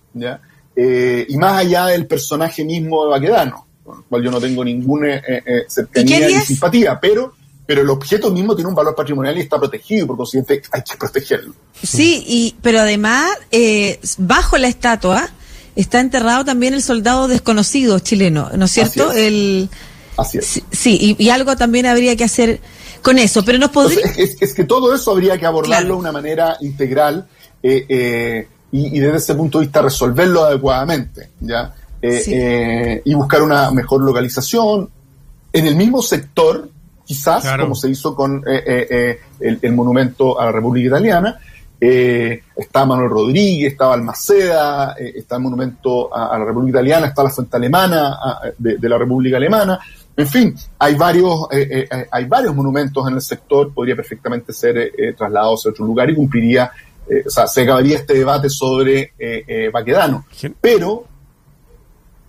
y 0.75 1.37
más 1.37 1.59
allá 1.59 1.87
del 1.87 2.05
personaje 2.05 2.65
mismo 2.65 3.05
de 3.05 3.11
Baquedano, 3.11 3.67
con 3.83 3.97
el 3.99 4.03
cual 4.03 4.23
yo 4.23 4.31
no 4.31 4.41
tengo 4.41 4.63
ninguna 4.65 5.21
cercanía 5.67 6.27
ni 6.27 6.33
simpatía, 6.35 6.99
pero 6.99 7.33
pero 7.65 7.81
el 7.81 7.89
objeto 7.89 8.29
mismo 8.31 8.55
tiene 8.55 8.69
un 8.69 8.75
valor 8.75 8.95
patrimonial 8.95 9.37
y 9.37 9.41
está 9.41 9.57
protegido, 9.57 10.07
por 10.07 10.17
consiguiente 10.17 10.61
hay 10.71 10.81
que 10.81 10.97
protegerlo. 10.97 11.53
Sí, 11.81 12.23
y, 12.27 12.55
pero 12.61 12.79
además, 12.79 13.29
eh, 13.51 13.99
bajo 14.17 14.57
la 14.57 14.67
estatua 14.67 15.29
está 15.75 15.99
enterrado 15.99 16.43
también 16.43 16.73
el 16.73 16.83
soldado 16.83 17.27
desconocido 17.27 17.99
chileno, 17.99 18.49
¿no 18.55 18.65
es 18.65 18.71
cierto? 18.71 19.09
Así 19.09 19.19
es. 19.19 19.25
El, 19.25 19.69
Así 20.17 20.37
es. 20.37 20.61
Sí, 20.71 21.15
y, 21.17 21.29
algo 21.29 21.55
también 21.55 21.85
habría 21.85 22.15
que 22.15 22.23
hacer 22.23 22.59
con 23.01 23.17
eso, 23.17 23.43
pero 23.43 23.57
nos 23.57 23.71
podría... 23.71 24.05
es, 24.17 24.53
que 24.53 24.63
todo 24.65 24.93
eso 24.93 25.11
habría 25.11 25.37
que 25.37 25.45
abordarlo 25.45 25.95
de 25.95 25.99
una 25.99 26.11
manera 26.11 26.57
integral 26.61 27.27
eh, 27.63 27.85
eh, 27.89 28.47
y, 28.71 28.99
desde 28.99 29.17
ese 29.17 29.35
punto 29.35 29.59
de 29.59 29.65
vista 29.65 29.81
resolverlo 29.81 30.43
adecuadamente, 30.43 31.29
¿ya? 31.39 31.73
y 32.01 33.13
buscar 33.13 33.41
una 33.41 33.71
mejor 33.71 34.01
localización 34.01 34.89
en 35.53 35.67
el 35.67 35.75
mismo 35.77 36.01
sector 36.01 36.69
quizás, 37.05 37.45
como 37.59 37.75
se 37.75 37.89
hizo 37.89 38.15
con 38.15 38.43
eh, 38.47 38.63
eh, 38.65 39.19
eh, 39.39 39.57
el, 39.61 39.73
monumento 39.73 40.39
a 40.39 40.45
la 40.45 40.51
República 40.51 40.87
Italiana. 40.87 41.39
está 41.79 42.85
Manuel 42.85 43.09
Rodríguez, 43.09 43.73
está 43.73 43.87
Balmaceda, 43.87 44.95
está 44.97 45.35
el 45.35 45.41
monumento 45.41 46.15
a, 46.15 46.37
la 46.37 46.45
República 46.45 46.79
Italiana, 46.79 47.07
está 47.07 47.23
la 47.23 47.29
fuente 47.29 47.57
alemana 47.57 48.17
de, 48.57 48.89
la 48.89 48.97
República 48.97 49.37
Alemana. 49.37 49.79
En 50.15 50.27
fin, 50.27 50.55
hay 50.79 50.95
varios, 50.95 51.47
hay 52.11 52.25
varios 52.25 52.55
monumentos 52.55 53.05
en 53.07 53.15
el 53.15 53.21
sector, 53.21 53.73
podría 53.73 53.95
perfectamente 53.95 54.53
ser 54.53 54.93
trasladado 55.17 55.51
a 55.51 55.69
otro 55.69 55.85
lugar 55.85 56.09
y 56.09 56.15
cumpliría, 56.15 56.71
o 57.25 57.29
sea, 57.29 57.47
se 57.47 57.63
acabaría 57.63 57.97
este 57.97 58.13
debate 58.13 58.49
sobre 58.49 59.11
Baquedano. 59.73 60.25
Pero 60.61 61.12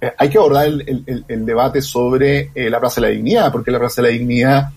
eh, 0.01 0.13
hay 0.19 0.29
que 0.29 0.39
abordar 0.39 0.67
el, 0.67 1.47
debate 1.47 1.81
sobre 1.81 2.51
eh, 2.55 2.69
la 2.69 2.81
Plaza 2.81 3.01
de 3.01 3.09
la 3.09 3.13
Dignidad, 3.15 3.53
porque 3.53 3.71
la 3.71 3.79
Plaza 3.79 4.03
de 4.03 4.09
la 4.09 4.15
Dignidad 4.15 4.71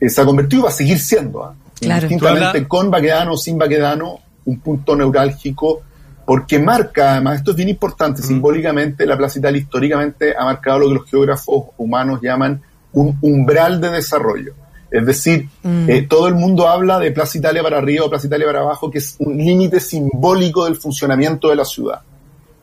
eh, 0.00 0.08
se 0.08 0.20
ha 0.20 0.24
convertido 0.24 0.60
y 0.60 0.62
va 0.64 0.68
a 0.68 0.72
seguir 0.72 0.98
siendo, 0.98 1.54
¿eh? 1.80 2.66
con 2.68 2.90
Baquedano 2.90 3.32
o 3.32 3.36
sin 3.36 3.58
Baquedano, 3.58 4.20
un 4.44 4.60
punto 4.60 4.96
neurálgico, 4.96 5.82
porque 6.24 6.58
marca, 6.58 7.12
además, 7.12 7.36
esto 7.36 7.52
es 7.52 7.56
bien 7.56 7.68
importante, 7.68 8.22
simbólicamente, 8.22 9.06
la 9.06 9.16
Plaza 9.16 9.38
Italia 9.38 9.60
históricamente 9.60 10.34
ha 10.36 10.44
marcado 10.44 10.80
lo 10.80 10.88
que 10.88 10.94
los 10.94 11.10
geógrafos 11.10 11.66
humanos 11.76 12.20
llaman 12.20 12.60
un 12.92 13.16
umbral 13.20 13.80
de 13.80 13.90
desarrollo. 13.90 14.54
Es 14.90 15.04
decir, 15.04 15.48
mm. 15.62 15.88
todo 16.08 16.28
el 16.28 16.34
mundo 16.34 16.68
habla 16.68 16.98
de 16.98 17.12
Plaza 17.12 17.38
Italia 17.38 17.62
para 17.62 17.78
arriba 17.78 18.06
o 18.06 18.10
Plaza 18.10 18.26
Italia 18.26 18.46
para 18.46 18.60
abajo, 18.60 18.90
que 18.90 18.98
es 18.98 19.16
un 19.18 19.36
límite 19.36 19.78
simbólico 19.78 20.64
del 20.64 20.76
funcionamiento 20.76 21.48
de 21.48 21.56
la 21.56 21.64
ciudad. 21.64 22.00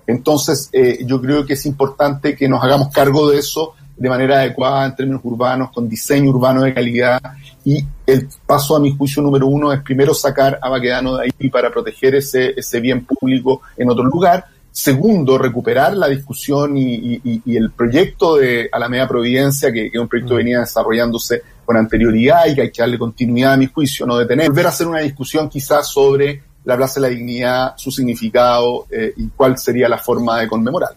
Entonces, 0.07 0.69
eh, 0.73 0.99
yo 1.05 1.21
creo 1.21 1.45
que 1.45 1.53
es 1.53 1.65
importante 1.65 2.35
que 2.35 2.49
nos 2.49 2.63
hagamos 2.63 2.89
cargo 2.89 3.29
de 3.29 3.39
eso 3.39 3.73
de 3.95 4.09
manera 4.09 4.39
adecuada 4.39 4.85
en 4.85 4.95
términos 4.95 5.21
urbanos, 5.23 5.71
con 5.71 5.87
diseño 5.87 6.29
urbano 6.31 6.63
de 6.63 6.73
calidad. 6.73 7.21
Y 7.63 7.85
el 8.05 8.27
paso 8.45 8.75
a 8.75 8.79
mi 8.79 8.95
juicio 8.95 9.21
número 9.21 9.47
uno 9.47 9.71
es 9.71 9.81
primero 9.81 10.13
sacar 10.13 10.59
a 10.61 10.69
Baquedano 10.69 11.17
de 11.17 11.31
ahí 11.39 11.49
para 11.49 11.71
proteger 11.71 12.15
ese, 12.15 12.53
ese 12.57 12.79
bien 12.79 13.05
público 13.05 13.61
en 13.77 13.89
otro 13.89 14.03
lugar. 14.03 14.45
Segundo, 14.71 15.37
recuperar 15.37 15.95
la 15.95 16.07
discusión 16.07 16.75
y, 16.75 17.21
el 17.45 17.71
proyecto 17.71 18.37
de 18.37 18.67
Alameda 18.71 19.07
Providencia, 19.07 19.71
que, 19.71 19.91
que 19.91 19.97
es 19.97 20.01
un 20.01 20.07
proyecto 20.07 20.31
que 20.31 20.43
venía 20.43 20.59
desarrollándose 20.59 21.43
con 21.63 21.77
anterioridad 21.77 22.47
y 22.47 22.55
que 22.55 22.61
hay 22.61 22.71
que 22.71 22.81
darle 22.81 22.97
continuidad 22.97 23.53
a 23.53 23.57
mi 23.57 23.67
juicio, 23.67 24.05
no 24.07 24.17
detener. 24.17 24.49
Volver 24.49 24.65
a 24.65 24.69
hacer 24.69 24.87
una 24.87 24.99
discusión 24.99 25.47
quizás 25.47 25.87
sobre 25.87 26.41
la 26.65 26.77
Plaza 26.77 26.99
de 26.99 27.01
la 27.01 27.09
Dignidad, 27.09 27.73
su 27.77 27.91
significado 27.91 28.87
eh, 28.89 29.13
y 29.17 29.27
cuál 29.35 29.57
sería 29.57 29.89
la 29.89 29.97
forma 29.97 30.39
de 30.39 30.47
conmemorar. 30.47 30.95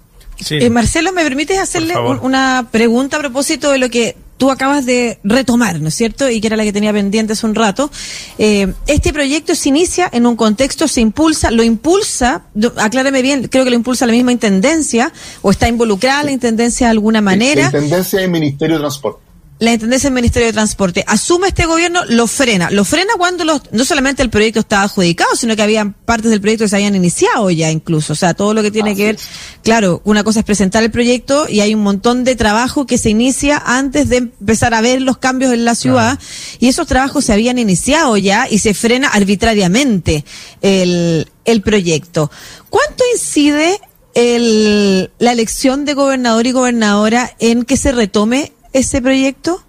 Eh, 0.51 0.71
Marcelo, 0.71 1.13
¿me 1.13 1.23
permites 1.23 1.59
hacerle 1.59 1.95
una 1.97 2.69
pregunta 2.71 3.17
a 3.17 3.21
propósito 3.21 3.71
de 3.71 3.79
lo 3.79 3.89
que 3.89 4.17
tú 4.37 4.51
acabas 4.51 4.85
de 4.85 5.19
retomar, 5.25 5.81
¿no 5.81 5.89
es 5.89 5.95
cierto? 5.95 6.29
Y 6.29 6.41
que 6.43 6.49
era 6.49 6.57
la 6.57 6.65
que 6.65 6.73
tenía 6.73 6.93
pendiente 6.93 7.33
hace 7.33 7.47
un 7.47 7.55
rato. 7.55 7.91
Eh, 8.39 8.73
este 8.87 9.15
proyecto 9.15 9.55
se 9.55 9.71
inicia 9.71 10.09
en 10.13 10.27
un 10.27 10.37
contexto, 10.37 10.89
se 10.89 11.01
impulsa, 11.01 11.51
lo 11.51 11.63
impulsa, 11.63 12.45
aclárame 12.77 13.23
bien, 13.23 13.49
creo 13.49 13.65
que 13.65 13.71
lo 13.71 13.77
impulsa 13.77 14.07
la 14.07 14.13
misma 14.13 14.33
intendencia, 14.33 15.11
o 15.41 15.51
está 15.51 15.69
involucrada 15.69 16.23
la 16.25 16.33
intendencia 16.33 16.89
de 16.89 16.91
alguna 16.91 17.23
manera. 17.23 17.71
La 17.73 17.79
intendencia 17.79 18.23
y 18.23 18.29
Ministerio 18.29 18.77
de 18.77 18.81
Transporte 18.81 19.26
la 19.59 19.73
Intendencia 19.73 20.11
del 20.11 20.15
Ministerio 20.15 20.49
de 20.49 20.53
Transporte 20.53 21.03
asume 21.07 21.49
este 21.49 21.65
gobierno, 21.65 22.05
lo 22.09 22.27
frena. 22.27 22.71
Lo 22.71 22.85
frena 22.85 23.15
cuando 23.17 23.45
los, 23.45 23.63
no 23.73 23.87
solamente 23.87 24.23
el 24.23 24.29
proyecto 24.29 24.61
estaba 24.61 24.83
adjudicado, 24.83 25.35
sino 25.35 25.57
que 25.57 25.63
había 25.63 25.95
partes 26.05 26.31
del 26.31 26.43
proyecto 26.43 26.65
que 26.65 26.69
se 26.69 26.77
habían 26.77 26.95
iniciado 26.95 27.51
ya 27.51 27.71
incluso. 27.71 28.13
O 28.13 28.17
sea, 28.17 28.35
todo 28.35 28.53
lo 28.53 28.63
que 28.63 28.71
tiene 28.71 28.95
que 28.95 29.05
ver, 29.07 29.19
claro, 29.63 30.03
una 30.05 30.25
cosa 30.25 30.41
es 30.41 30.45
presentar 30.45 30.83
el 30.83 30.91
proyecto 30.91 31.49
y 31.49 31.61
hay 31.61 31.75
un 31.75 31.83
montón 31.83 32.23
de 32.25 32.37
trabajo 32.37 32.87
que 32.87 32.99
se 32.99 33.09
inicia 33.09 33.63
antes 33.65 34.11
de 34.11 34.19
empezar 34.19 34.75
a 34.75 34.83
ver 34.83 35.01
los 35.01 35.17
cambios 35.17 35.55
en 35.55 35.65
la 35.65 35.75
ciudad 35.75 36.19
y 36.61 36.69
esos 36.69 36.87
trabajos 36.87 37.25
se 37.25 37.33
habían 37.33 37.59
iniciado 37.59 38.19
ya 38.19 38.47
y 38.51 38.59
se 38.59 38.75
frena 38.75 39.09
arbitrariamente 39.09 40.27
el, 40.61 41.31
el 41.47 41.63
proyecto. 41.63 42.31
¿Cuánto 42.69 43.05
incide 43.15 43.81
el, 44.17 45.11
la 45.19 45.33
elección 45.33 45.85
de 45.85 45.93
gobernador 45.93 46.47
y 46.47 46.53
gobernadora 46.53 47.35
en 47.39 47.65
que 47.65 47.77
se 47.77 47.93
retome 47.93 48.53
ese 48.79 49.01
proyecto? 49.01 49.61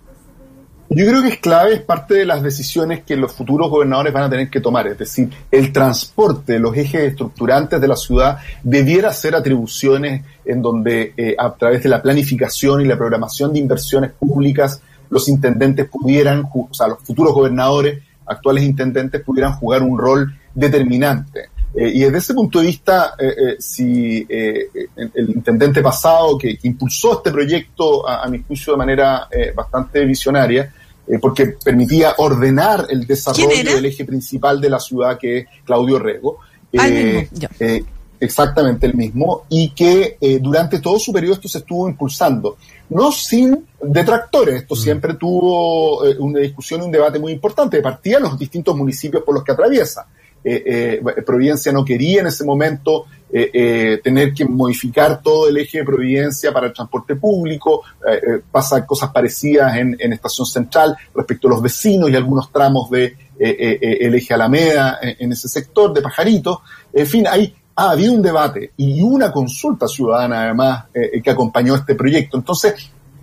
Yo 0.90 1.06
creo 1.06 1.22
que 1.22 1.30
es 1.30 1.40
clave, 1.40 1.74
es 1.74 1.82
parte 1.82 2.14
de 2.14 2.26
las 2.26 2.42
decisiones 2.42 3.04
que 3.04 3.18
los 3.18 3.34
futuros 3.34 3.70
gobernadores 3.70 4.14
van 4.14 4.24
a 4.24 4.30
tener 4.30 4.50
que 4.50 4.62
tomar. 4.62 4.88
Es 4.88 4.98
decir, 4.98 5.30
el 5.52 5.74
transporte, 5.74 6.60
los 6.60 6.76
ejes 6.78 7.04
estructurantes 7.04 7.82
de 7.82 7.88
la 7.88 7.96
ciudad, 7.98 8.38
debiera 8.64 9.12
ser 9.12 9.36
atribuciones 9.36 10.24
en 10.46 10.62
donde 10.62 11.14
eh, 11.18 11.36
a 11.38 11.54
través 11.56 11.84
de 11.84 11.90
la 11.90 12.02
planificación 12.02 12.82
y 12.82 12.86
la 12.86 12.98
programación 12.98 13.52
de 13.52 13.60
inversiones 13.60 14.12
públicas, 14.12 14.82
los 15.10 15.28
intendentes 15.28 15.88
pudieran, 15.90 16.44
o 16.54 16.70
sea, 16.74 16.88
los 16.88 17.00
futuros 17.00 17.34
gobernadores, 17.34 18.02
actuales 18.26 18.64
intendentes, 18.64 19.22
pudieran 19.22 19.54
jugar 19.54 19.84
un 19.84 19.98
rol 19.98 20.34
determinante. 20.54 21.50
Eh, 21.80 21.92
y 21.94 22.00
desde 22.00 22.18
ese 22.18 22.34
punto 22.34 22.60
de 22.60 22.66
vista, 22.66 23.14
eh, 23.20 23.36
eh, 23.38 23.56
si 23.60 24.26
el 24.28 25.30
intendente 25.30 25.84
pasado 25.84 26.36
que, 26.36 26.58
impulsó 26.64 27.18
este 27.18 27.32
proyecto, 27.32 28.10
a, 28.10 28.28
mi 28.28 28.42
juicio, 28.42 28.74
de 28.74 28.78
manera 28.78 29.30
bastante 29.56 30.04
visionaria, 30.04 30.74
porque 31.22 31.56
permitía 31.64 32.16
ordenar 32.18 32.88
el 32.90 33.06
desarrollo 33.06 33.76
del 33.76 33.86
eje 33.86 34.06
principal 34.06 34.60
de 34.60 34.70
la 34.72 34.80
ciudad, 34.80 35.20
que 35.20 35.38
es 35.38 35.48
Claudio 35.64 36.00
Rego. 36.00 36.40
Ah, 36.78 36.90
exactamente 38.20 38.88
el 38.88 38.96
mismo, 38.96 39.46
y 39.48 39.70
que 39.70 40.18
durante 40.42 40.80
todo 40.80 40.98
su 40.98 41.14
periodo 41.14 41.36
esto 41.36 41.48
se 41.48 41.60
estuvo 41.60 41.88
impulsando. 41.88 42.58
No 42.90 43.12
sin 43.12 43.68
detractores, 43.80 44.64
esto 44.64 44.74
mm. 44.74 44.80
siempre 44.80 45.14
tuvo 45.14 46.02
una 46.18 46.40
discusión 46.40 46.82
y 46.82 46.86
un 46.86 46.92
debate 46.92 47.20
muy 47.20 47.34
importante, 47.34 47.78
de 47.78 47.84
partida 47.84 48.20
los 48.20 48.38
distintos 48.40 48.76
municipios 48.76 49.22
por 49.22 49.36
los 49.36 49.44
que 49.44 49.52
atraviesa. 49.52 50.08
Eh, 50.50 51.02
eh, 51.04 51.22
Providencia 51.24 51.74
no 51.74 51.84
quería 51.84 52.22
en 52.22 52.28
ese 52.28 52.46
momento 52.46 53.08
eh, 53.30 54.00
tener 54.02 54.34
que 54.34 54.46
modificar 54.46 55.22
todo 55.22 55.50
el 55.50 55.58
eje 55.58 55.80
de 55.80 55.84
Providencia 55.84 56.54
para 56.54 56.68
el 56.68 56.74
transporte 56.74 57.18
público, 57.18 57.84
pasa 58.50 58.86
cosas 58.86 59.10
parecidas 59.12 59.76
en, 59.76 60.14
Estación 60.14 60.48
Central 60.48 60.96
respecto 61.14 61.50
a 61.50 61.52
los 61.52 61.62
vecinos 61.62 62.10
y 62.10 62.16
algunos 62.16 62.50
tramos 62.50 62.90
de 62.90 63.18
el 63.38 64.16
eje 64.16 64.34
Alameda 64.34 65.00
en, 65.02 65.34
ese 65.34 65.50
sector 65.50 65.94
de 65.94 66.02
Pajarito. 66.02 66.62
En 66.94 67.06
fin, 67.06 67.28
hay 67.28 67.54
ha 67.76 67.92
habido 67.92 68.14
un 68.14 68.24
debate 68.24 68.72
y 68.78 69.02
una 69.02 69.32
consulta 69.32 69.88
ciudadana 69.88 70.46
además 70.46 70.86
que 70.94 71.30
acompañó 71.30 71.76
este 71.76 71.94
proyecto. 71.94 72.38
Entonces, 72.38 72.74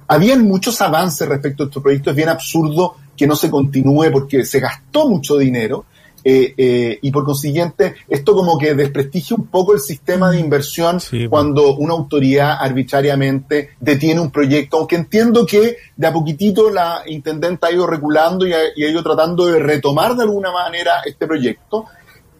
habían 0.06 0.44
muchos 0.44 0.80
avances 0.80 1.26
respecto 1.26 1.64
a 1.64 1.66
este 1.66 1.80
proyecto. 1.80 2.10
Es 2.10 2.16
bien 2.16 2.28
absurdo 2.28 2.96
que 3.16 3.26
no 3.26 3.34
se 3.34 3.50
continúe 3.50 4.12
porque 4.12 4.44
se 4.44 4.60
gastó 4.60 5.08
mucho 5.08 5.38
dinero 5.38 5.86
eh, 6.26 6.54
eh, 6.56 6.98
y 7.02 7.10
por 7.10 7.24
consiguiente, 7.24 7.96
esto 8.08 8.34
como 8.34 8.56
que 8.56 8.74
desprestigia 8.74 9.36
un 9.36 9.46
poco 9.48 9.74
el 9.74 9.80
sistema 9.80 10.30
de 10.30 10.40
inversión 10.40 10.98
cuando 11.28 11.76
una 11.76 11.92
autoridad 11.92 12.56
arbitrariamente 12.58 13.70
detiene 13.78 14.20
un 14.20 14.30
proyecto, 14.30 14.78
aunque 14.78 14.96
entiendo 14.96 15.44
que 15.44 15.76
de 15.94 16.06
a 16.06 16.12
poquitito 16.12 16.70
la 16.70 17.02
intendente 17.06 17.66
ha 17.66 17.72
ido 17.72 17.86
regulando 17.86 18.46
y 18.46 18.54
ha, 18.54 18.72
ido 18.76 19.02
tratando 19.02 19.46
de 19.46 19.58
retomar 19.58 20.16
de 20.16 20.22
alguna 20.22 20.50
manera 20.50 21.02
este 21.04 21.26
proyecto. 21.26 21.84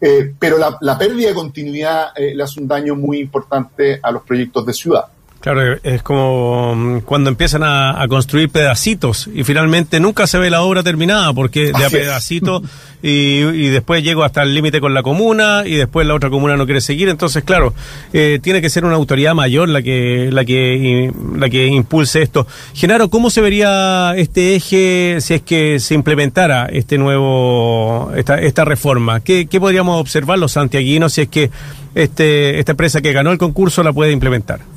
Eh, 0.00 0.34
pero 0.38 0.58
la, 0.58 0.76
la, 0.80 0.98
pérdida 0.98 1.28
de 1.28 1.34
continuidad 1.34 2.08
le 2.16 2.42
hace 2.42 2.60
un 2.60 2.68
daño 2.68 2.94
muy 2.94 3.18
importante 3.18 4.00
a 4.02 4.10
los 4.10 4.22
proyectos 4.22 4.66
de 4.66 4.72
ciudad. 4.72 5.04
Claro, 5.44 5.76
es 5.82 6.02
como 6.02 6.74
mm, 6.74 7.00
cuando 7.00 7.28
empiezan 7.28 7.64
a, 7.64 8.02
construir 8.08 8.48
pedacitos 8.48 9.28
y 9.34 9.44
finalmente 9.44 10.00
nunca 10.00 10.26
se 10.26 10.38
ve 10.38 10.48
la 10.48 10.62
obra 10.62 10.82
terminada 10.82 11.34
porque 11.34 11.70
de 11.70 11.84
a 11.84 11.90
pedacito 11.90 12.62
y, 13.02 13.68
después 13.68 14.02
llego 14.02 14.24
hasta 14.24 14.42
el 14.42 14.54
límite 14.54 14.80
con 14.80 14.94
la 14.94 15.02
comuna 15.02 15.64
y 15.66 15.74
después 15.74 16.06
la 16.06 16.14
otra 16.14 16.30
comuna 16.30 16.56
no 16.56 16.64
quiere 16.64 16.80
seguir. 16.80 17.10
Entonces, 17.10 17.44
claro, 17.44 17.74
eh, 18.14 18.38
tiene 18.42 18.62
que 18.62 18.70
ser 18.70 18.86
una 18.86 18.94
autoridad 18.94 19.34
mayor 19.34 19.68
la 19.68 19.82
que, 19.82 20.30
la 20.32 20.46
que, 20.46 21.12
la 21.36 21.50
que 21.50 21.66
impulse 21.66 22.22
esto. 22.22 22.46
Genaro, 22.72 23.10
¿cómo 23.10 23.28
se 23.28 23.42
vería 23.42 24.14
este 24.16 24.54
eje 24.54 25.18
si 25.20 25.34
es 25.34 25.42
que 25.42 25.78
se 25.78 25.92
implementara 25.92 26.70
este 26.72 26.96
nuevo, 26.96 28.12
esta, 28.16 28.40
esta 28.40 28.64
reforma? 28.64 29.20
¿Qué, 29.20 29.44
qué 29.44 29.60
podríamos 29.60 30.00
observar 30.00 30.38
los 30.38 30.52
santiaguinos 30.52 31.12
si 31.12 31.20
es 31.20 31.28
que 31.28 31.50
este, 31.94 32.58
esta 32.58 32.72
empresa 32.72 33.02
que 33.02 33.12
ganó 33.12 33.30
el 33.30 33.36
concurso 33.36 33.82
la 33.82 33.92
puede 33.92 34.10
implementar? 34.10 34.73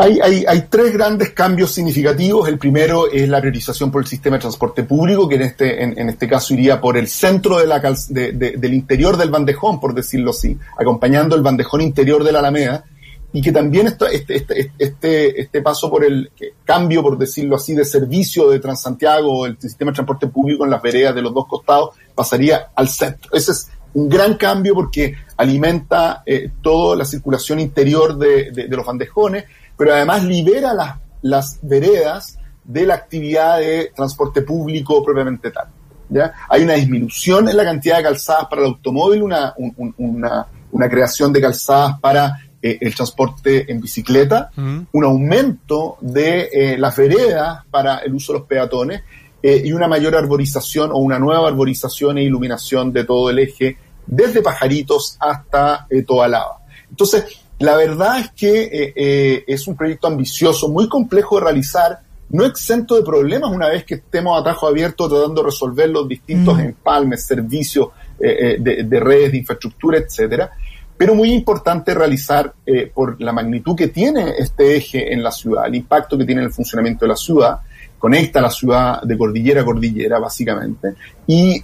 Hay, 0.00 0.20
hay, 0.20 0.44
hay, 0.46 0.66
tres 0.70 0.92
grandes 0.92 1.30
cambios 1.30 1.72
significativos. 1.72 2.48
El 2.48 2.56
primero 2.56 3.10
es 3.10 3.28
la 3.28 3.40
priorización 3.40 3.90
por 3.90 4.02
el 4.02 4.06
sistema 4.06 4.36
de 4.36 4.42
transporte 4.42 4.84
público, 4.84 5.28
que 5.28 5.34
en 5.34 5.42
este, 5.42 5.82
en, 5.82 6.08
este 6.08 6.28
caso 6.28 6.54
iría 6.54 6.80
por 6.80 6.96
el 6.96 7.08
centro 7.08 7.58
de 7.58 7.66
la 7.66 7.80
del 7.80 8.74
interior 8.74 9.16
del 9.16 9.30
bandejón, 9.30 9.80
por 9.80 9.94
decirlo 9.94 10.30
así, 10.30 10.56
acompañando 10.78 11.34
el 11.34 11.42
bandejón 11.42 11.80
interior 11.80 12.22
de 12.22 12.30
la 12.30 12.38
Alameda, 12.38 12.84
y 13.32 13.42
que 13.42 13.50
también 13.50 13.88
este, 13.88 14.14
este, 14.14 14.72
este, 14.78 15.40
este 15.40 15.62
paso 15.62 15.90
por 15.90 16.04
el 16.04 16.30
cambio, 16.64 17.02
por 17.02 17.18
decirlo 17.18 17.56
así, 17.56 17.74
de 17.74 17.84
servicio 17.84 18.48
de 18.50 18.60
Transantiago, 18.60 19.46
el 19.46 19.58
sistema 19.58 19.90
de 19.90 19.96
transporte 19.96 20.28
público 20.28 20.64
en 20.64 20.70
las 20.70 20.80
veredas 20.80 21.12
de 21.12 21.22
los 21.22 21.34
dos 21.34 21.48
costados, 21.48 21.96
pasaría 22.14 22.68
al 22.76 22.88
centro. 22.88 23.32
Ese 23.32 23.50
es 23.50 23.68
un 23.94 24.08
gran 24.08 24.36
cambio 24.36 24.74
porque 24.74 25.16
alimenta 25.36 26.22
eh, 26.24 26.52
toda 26.62 26.94
la 26.94 27.04
circulación 27.04 27.58
interior 27.58 28.16
de, 28.16 28.52
de 28.52 28.76
los 28.76 28.86
bandejones 28.86 29.44
pero 29.78 29.94
además 29.94 30.24
libera 30.24 30.74
las, 30.74 30.96
las 31.22 31.58
veredas 31.62 32.38
de 32.64 32.84
la 32.84 32.94
actividad 32.94 33.58
de 33.58 33.92
transporte 33.96 34.42
público 34.42 35.02
propiamente 35.02 35.50
tal. 35.50 35.68
¿ya? 36.10 36.34
Hay 36.50 36.64
una 36.64 36.74
disminución 36.74 37.48
en 37.48 37.56
la 37.56 37.64
cantidad 37.64 37.98
de 37.98 38.02
calzadas 38.02 38.46
para 38.50 38.62
el 38.62 38.68
automóvil, 38.68 39.22
una, 39.22 39.54
una, 39.96 40.46
una 40.72 40.88
creación 40.90 41.32
de 41.32 41.40
calzadas 41.40 41.98
para 42.00 42.38
eh, 42.60 42.76
el 42.80 42.92
transporte 42.92 43.70
en 43.70 43.80
bicicleta, 43.80 44.50
un 44.56 45.04
aumento 45.04 45.96
de 46.00 46.48
eh, 46.52 46.76
las 46.76 46.96
veredas 46.96 47.64
para 47.70 47.98
el 47.98 48.12
uso 48.14 48.32
de 48.32 48.40
los 48.40 48.48
peatones 48.48 49.02
eh, 49.40 49.62
y 49.64 49.72
una 49.72 49.86
mayor 49.86 50.16
arborización 50.16 50.90
o 50.90 50.96
una 50.96 51.20
nueva 51.20 51.46
arborización 51.46 52.18
e 52.18 52.24
iluminación 52.24 52.92
de 52.92 53.04
todo 53.04 53.30
el 53.30 53.38
eje, 53.38 53.78
desde 54.04 54.42
Pajaritos 54.42 55.16
hasta 55.20 55.86
Toalaba. 56.04 56.58
Entonces, 56.90 57.26
la 57.58 57.76
verdad 57.76 58.20
es 58.20 58.30
que 58.32 58.62
eh, 58.62 58.92
eh, 58.94 59.44
es 59.46 59.66
un 59.66 59.76
proyecto 59.76 60.06
ambicioso, 60.06 60.68
muy 60.68 60.88
complejo 60.88 61.38
de 61.38 61.44
realizar, 61.44 61.98
no 62.30 62.44
exento 62.44 62.94
de 62.94 63.02
problemas 63.02 63.50
una 63.50 63.68
vez 63.68 63.84
que 63.84 63.94
estemos 63.94 64.40
a 64.40 64.44
tajo 64.44 64.68
abierto 64.68 65.08
tratando 65.08 65.42
de 65.42 65.46
resolver 65.46 65.88
los 65.88 66.06
distintos 66.06 66.56
mm. 66.56 66.60
empalmes, 66.60 67.24
servicios 67.24 67.88
eh, 68.20 68.58
de, 68.60 69.00
redes, 69.00 69.32
de 69.32 69.38
infraestructura, 69.38 69.98
etcétera. 69.98 70.50
Pero 70.96 71.14
muy 71.14 71.32
importante 71.32 71.94
realizar 71.94 72.52
por 72.92 73.20
la 73.20 73.32
magnitud 73.32 73.76
que 73.76 73.86
tiene 73.86 74.34
este 74.36 74.76
eje 74.76 75.12
en 75.12 75.22
la 75.22 75.30
ciudad, 75.30 75.66
el 75.66 75.76
impacto 75.76 76.18
que 76.18 76.24
tiene 76.24 76.40
en 76.40 76.48
el 76.48 76.52
funcionamiento 76.52 77.04
de 77.04 77.08
la 77.10 77.16
ciudad, 77.16 77.60
conecta 77.96 78.40
la 78.40 78.50
ciudad 78.50 79.02
de 79.02 79.16
cordillera 79.16 79.62
a 79.62 79.64
cordillera, 79.64 80.18
básicamente, 80.18 80.94
y 81.24 81.62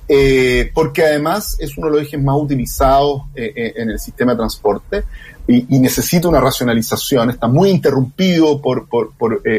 porque 0.73 1.03
además 1.03 1.57
es 1.59 1.77
uno 1.77 1.89
de 1.89 1.93
los 1.95 2.03
ejes 2.03 2.23
más 2.23 2.37
utilizados 2.37 3.23
en 3.35 3.91
el 3.91 3.99
sistema 3.99 4.33
de 4.33 4.39
transporte, 4.39 5.03
y, 5.47 5.79
necesita 5.79 6.29
una 6.29 6.41
racionalización, 6.41 7.31
está 7.31 7.47
muy 7.49 7.71
interrumpido 7.71 8.61
por, 8.61 8.87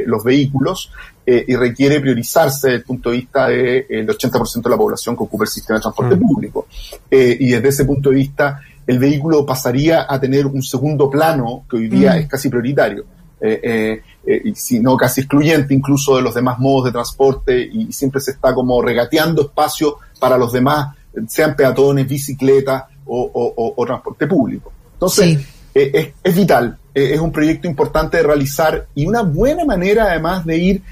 los 0.06 0.24
vehículos 0.24 0.92
y 1.25 1.56
requiere 1.56 2.00
priorizarse 2.00 2.68
desde 2.68 2.77
el 2.77 2.84
punto 2.84 3.10
de 3.12 3.18
vista 3.18 3.48
del 3.48 4.08
80% 4.08 4.63
de 4.63 4.70
la 4.70 4.77
población 4.77 5.15
que 5.15 5.24
ocupa 5.24 5.44
el 5.44 5.50
sistema 5.50 5.77
de 5.77 5.84
transporte 5.84 6.15
mm. 6.15 6.20
público. 6.20 6.68
y 7.10 7.50
desde 7.50 7.70
ese 7.70 7.86
punto 7.86 8.10
de 8.10 8.15
vista, 8.15 8.62
el 8.88 9.00
vehículo 9.00 9.46
pasaría 9.46 10.06
a 10.08 10.20
tener 10.20 10.46
un 10.46 10.62
segundo 10.62 11.10
plano 11.10 11.65
que 11.70 11.77
hoy 11.77 11.88
día 11.88 12.13
mm. 12.13 12.18
es 12.18 12.27
casi 12.27 12.50
prioritario. 12.50 13.06
Eh, 13.42 13.60
eh, 13.62 14.01
eh, 14.25 14.54
si 14.56 14.80
no 14.80 14.96
casi 14.96 15.22
excluyente 15.22 15.74
incluso 15.74 16.15
de 16.15 16.22
los 16.22 16.34
demás 16.34 16.58
modos 16.58 16.86
de 16.86 16.92
transporte 16.94 17.70
y, 17.72 17.92
siempre 17.92 18.22
se 18.22 18.32
está 18.32 18.56
como 18.56 18.82
regateando 18.82 19.44
espacio 19.44 19.98
para 20.20 20.38
los 20.38 20.51
demás, 20.54 20.96
sean 21.27 21.56
peatones, 21.56 22.08
bicicletas 22.08 22.86
o, 23.06 23.84
transporte 23.86 24.25
público. 24.25 24.72
Entonces, 24.94 25.46
es, 25.75 26.36
vital, 26.36 26.77
es 26.94 27.20
un 27.20 27.32
proyecto 27.32 27.67
importante 27.67 28.17
de 28.17 28.24
realizar 28.24 28.88
y 28.96 29.05
una 29.05 29.22
buena 29.22 29.65
manera 29.65 30.05
además 30.05 30.46
de 30.46 30.58
ir 30.58 30.84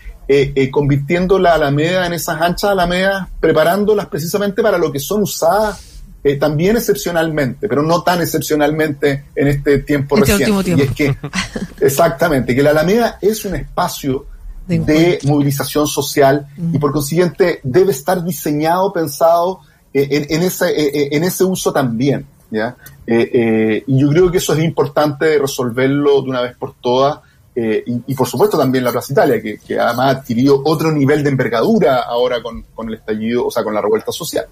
convirtiendo 0.71 1.39
la 1.39 1.55
Alameda 1.55 2.05
en 2.05 2.13
esas 2.13 2.41
anchas 2.41 2.71
Alamedas, 2.71 3.27
preparándolas 3.39 4.07
precisamente 4.07 4.61
para 4.61 4.77
lo 4.77 4.91
que 4.91 4.99
son 4.99 5.23
usadas 5.23 5.93
eh, 6.25 6.37
también 6.37 6.77
excepcionalmente, 6.77 7.67
pero 7.67 7.83
no 7.83 8.01
tan 8.01 8.21
excepcionalmente 8.21 9.25
en 9.35 9.47
este 9.47 9.79
tiempo 9.79 10.17
este 10.17 10.37
reciente. 10.37 10.71
Y 10.77 10.81
es 10.81 10.91
que, 10.91 11.17
exactamente, 11.81 12.55
que 12.55 12.63
la 12.63 12.69
Alameda 12.69 13.17
es 13.21 13.43
un 13.43 13.55
espacio 13.55 14.25
de, 14.65 15.19
movilización 15.25 15.85
social 15.85 16.47
y 16.71 16.79
por 16.79 16.93
consiguiente 16.93 17.59
debe 17.63 17.91
estar 17.91 18.23
diseñado, 18.23 18.93
pensado 18.93 19.59
eh, 19.93 20.25
en, 20.29 20.43
ese, 20.43 20.69
eh, 20.69 21.09
en 21.11 21.25
ese 21.25 21.43
uso 21.43 21.73
también. 21.73 22.25
¿Ya? 22.53 22.75
y 23.05 23.99
yo 23.99 24.09
creo 24.09 24.31
que 24.31 24.37
eso 24.37 24.53
es 24.53 24.63
importante 24.63 25.37
resolverlo 25.37 26.21
de 26.21 26.29
una 26.29 26.41
vez 26.41 26.55
por 26.55 26.75
todas. 26.75 27.19
y, 27.55 28.13
por 28.15 28.27
supuesto 28.27 28.57
también 28.57 28.83
la 28.83 28.91
Plaza 28.91 29.11
Italia, 29.11 29.41
que, 29.41 29.57
que, 29.57 29.79
además 29.79 30.05
ha 30.05 30.19
adquirido 30.19 30.61
otro 30.63 30.91
nivel 30.91 31.23
de 31.23 31.29
envergadura 31.29 32.01
ahora 32.01 32.41
con, 32.41 32.63
con 32.73 32.87
el 32.87 32.95
estallido, 32.95 33.47
o 33.47 33.51
sea, 33.51 33.63
con 33.63 33.73
la 33.73 33.81
revuelta 33.81 34.11
social. 34.11 34.45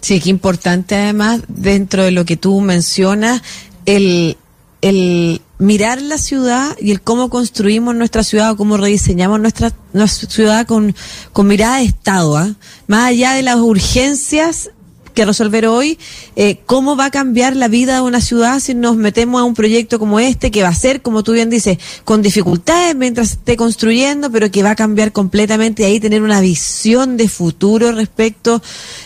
Sí, 0.00 0.20
qué 0.20 0.30
importante 0.30 0.94
además, 0.94 1.42
dentro 1.48 2.04
de 2.04 2.12
lo 2.12 2.24
que 2.24 2.36
tú 2.36 2.60
mencionas, 2.60 3.42
el, 3.86 4.36
el 4.82 5.40
mirar 5.58 6.02
la 6.02 6.18
ciudad 6.18 6.76
y 6.78 6.90
el 6.90 7.00
cómo 7.00 7.30
construimos 7.30 7.94
nuestra 7.94 8.22
ciudad 8.22 8.52
o 8.52 8.56
cómo 8.56 8.76
rediseñamos 8.76 9.40
nuestra, 9.40 9.72
nuestra 9.92 10.28
ciudad 10.28 10.66
con, 10.66 10.94
con 11.32 11.46
mirada 11.46 11.78
de 11.78 11.84
Estado, 11.84 12.36
¿ah? 12.36 12.54
más 12.86 13.08
allá 13.08 13.32
de 13.32 13.42
las 13.42 13.56
urgencias 13.56 14.70
que 15.16 15.24
resolver 15.24 15.66
hoy, 15.66 15.98
eh, 16.36 16.58
cómo 16.66 16.94
va 16.94 17.06
a 17.06 17.10
cambiar 17.10 17.56
la 17.56 17.68
vida 17.68 17.94
de 17.96 18.00
una 18.02 18.20
ciudad 18.20 18.60
si 18.60 18.74
nos 18.74 18.96
metemos 18.96 19.40
a 19.40 19.44
un 19.44 19.54
proyecto 19.54 19.98
como 19.98 20.20
este, 20.20 20.50
que 20.50 20.62
va 20.62 20.68
a 20.68 20.74
ser, 20.74 21.00
como 21.00 21.24
tú 21.24 21.32
bien 21.32 21.48
dices, 21.48 21.78
con 22.04 22.20
dificultades 22.20 22.94
mientras 22.94 23.32
esté 23.32 23.56
construyendo, 23.56 24.30
pero 24.30 24.50
que 24.50 24.62
va 24.62 24.72
a 24.72 24.76
cambiar 24.76 25.12
completamente 25.12 25.82
y 25.82 25.86
ahí 25.86 26.00
tener 26.00 26.22
una 26.22 26.42
visión 26.42 27.16
de 27.16 27.28
futuro 27.28 27.92
respecto 27.92 28.62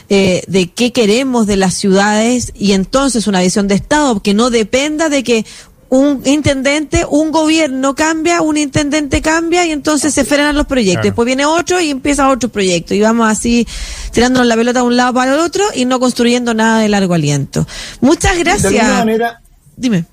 eh, 0.08 0.42
de 0.48 0.68
qué 0.68 0.92
queremos 0.92 1.46
de 1.46 1.56
las 1.56 1.74
ciudades 1.74 2.52
y 2.58 2.72
entonces 2.72 3.28
una 3.28 3.40
visión 3.40 3.68
de 3.68 3.76
Estado 3.76 4.20
que 4.20 4.34
no 4.34 4.50
dependa 4.50 5.08
de 5.08 5.22
que 5.22 5.46
un 5.90 6.22
intendente, 6.24 7.04
un 7.08 7.32
gobierno 7.32 7.94
cambia, 7.94 8.42
un 8.42 8.56
intendente 8.56 9.20
cambia 9.20 9.66
y 9.66 9.72
entonces 9.72 10.14
se 10.14 10.24
frenan 10.24 10.56
los 10.56 10.66
proyectos. 10.66 11.04
Después 11.04 11.26
viene 11.26 11.44
otro 11.44 11.80
y 11.80 11.90
empieza 11.90 12.30
otro 12.30 12.48
proyecto. 12.48 12.94
Y 12.94 13.00
vamos 13.00 13.28
así 13.28 13.66
tirándonos 14.12 14.46
la 14.46 14.56
pelota 14.56 14.80
de 14.80 14.86
un 14.86 14.96
lado 14.96 15.14
para 15.14 15.34
el 15.34 15.40
otro 15.40 15.64
y 15.74 15.84
no 15.84 16.00
construyendo 16.00 16.54
nada 16.54 16.80
de 16.80 16.88
largo 16.88 17.14
aliento. 17.14 17.66
Muchas 18.00 18.38
gracias. 18.38 18.72
De 18.72 18.80
alguna 18.80 18.98
manera, 18.98 19.40
Dime. 19.80 20.04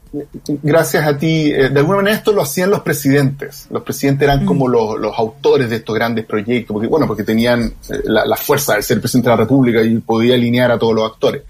Gracias 0.63 1.05
a 1.05 1.17
ti. 1.17 1.51
Eh, 1.51 1.69
de 1.69 1.79
alguna 1.79 1.97
manera 1.97 2.15
esto 2.15 2.31
lo 2.31 2.41
hacían 2.41 2.69
los 2.69 2.79
presidentes. 2.79 3.67
Los 3.69 3.83
presidentes 3.83 4.23
eran 4.23 4.45
como 4.45 4.65
mm. 4.65 4.71
los, 4.71 4.99
los, 4.99 5.19
autores 5.19 5.69
de 5.69 5.75
estos 5.75 5.93
grandes 5.93 6.25
proyectos, 6.25 6.73
porque 6.73 6.87
bueno, 6.87 7.05
porque 7.05 7.25
tenían 7.25 7.73
eh, 7.89 7.99
la, 8.05 8.25
la 8.25 8.37
fuerza 8.37 8.75
de 8.75 8.81
ser 8.81 9.01
presidente 9.01 9.29
de 9.29 9.35
la 9.35 9.41
República 9.41 9.83
y 9.83 9.97
podía 9.97 10.35
alinear 10.35 10.71
a 10.71 10.79
todos 10.79 10.95
los 10.95 11.11
actores. 11.11 11.41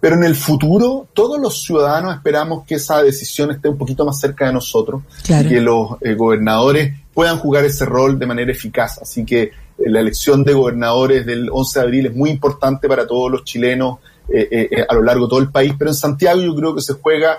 Pero 0.00 0.16
en 0.16 0.24
el 0.24 0.34
futuro, 0.34 1.08
todos 1.12 1.40
los 1.40 1.62
ciudadanos 1.62 2.14
esperamos 2.14 2.64
que 2.66 2.76
esa 2.76 3.02
decisión 3.02 3.50
esté 3.50 3.68
un 3.68 3.78
poquito 3.78 4.04
más 4.04 4.20
cerca 4.20 4.46
de 4.46 4.52
nosotros 4.52 5.02
y 5.28 5.48
que 5.48 5.60
los 5.60 5.96
eh, 6.02 6.14
gobernadores 6.14 6.92
puedan 7.12 7.38
jugar 7.38 7.64
ese 7.64 7.84
rol 7.84 8.18
de 8.18 8.26
manera 8.26 8.52
eficaz. 8.52 8.98
Así 9.00 9.24
que 9.24 9.42
eh, 9.42 9.50
la 9.76 10.00
elección 10.00 10.44
de 10.44 10.52
gobernadores 10.52 11.24
del 11.24 11.48
11 11.50 11.78
de 11.78 11.84
abril 11.84 12.06
es 12.06 12.14
muy 12.14 12.30
importante 12.30 12.86
para 12.86 13.06
todos 13.06 13.30
los 13.30 13.44
chilenos 13.44 13.98
eh, 14.28 14.84
a 14.86 14.94
lo 14.94 15.02
largo 15.02 15.24
de 15.24 15.30
todo 15.30 15.40
el 15.40 15.50
país, 15.50 15.72
pero 15.78 15.90
en 15.90 15.96
Santiago 15.96 16.42
yo 16.42 16.54
creo 16.54 16.74
que 16.74 16.82
se 16.82 16.94
juega 16.94 17.38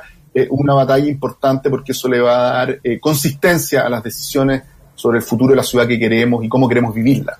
una 0.51 0.73
batalla 0.73 1.07
importante 1.07 1.69
porque 1.69 1.91
eso 1.91 2.07
le 2.07 2.21
va 2.21 2.37
a 2.37 2.65
dar 2.65 2.79
consistencia 3.01 3.81
a 3.81 3.89
las 3.89 4.03
decisiones 4.03 4.61
sobre 4.95 5.17
el 5.17 5.23
futuro 5.23 5.51
de 5.51 5.57
la 5.57 5.63
ciudad 5.63 5.87
que 5.87 5.99
queremos 5.99 6.43
y 6.43 6.49
cómo 6.49 6.67
queremos 6.67 6.93
vivirla. 6.93 7.37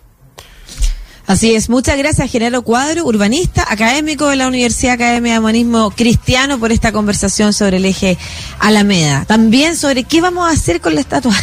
Así 1.30 1.54
es, 1.54 1.70
muchas 1.70 1.96
gracias 1.96 2.32
Genaro 2.32 2.64
Cuadro, 2.64 3.06
urbanista, 3.06 3.64
académico 3.72 4.30
de 4.30 4.36
la 4.36 4.48
Universidad 4.48 4.96
Academia 4.96 5.34
de 5.34 5.40
Humanismo 5.40 5.92
Cristiano 5.92 6.58
por 6.58 6.72
esta 6.72 6.92
conversación 6.92 7.54
sobre 7.54 7.78
el 7.78 7.86
eje 7.86 8.18
Alameda. 8.58 9.26
También 9.26 9.78
sobre 9.78 10.06
qué 10.06 10.22
vamos 10.22 10.50
a 10.50 10.54
hacer 10.54 10.82
con 10.82 10.96
la 10.96 11.02
estatua. 11.02 11.36